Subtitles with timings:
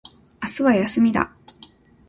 [0.41, 1.31] 明日は休みだ。